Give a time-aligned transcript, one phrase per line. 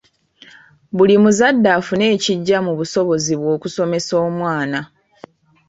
[0.95, 4.79] Buli muzadde afune ekigya mu busobozi bwe okusomesa omwana.